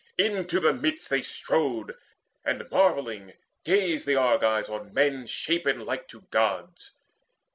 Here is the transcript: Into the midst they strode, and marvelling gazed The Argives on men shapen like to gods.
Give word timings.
Into 0.17 0.59
the 0.59 0.73
midst 0.73 1.11
they 1.11 1.21
strode, 1.21 1.95
and 2.43 2.67
marvelling 2.71 3.33
gazed 3.63 4.07
The 4.07 4.15
Argives 4.15 4.67
on 4.67 4.95
men 4.95 5.27
shapen 5.27 5.85
like 5.85 6.07
to 6.07 6.21
gods. 6.31 6.93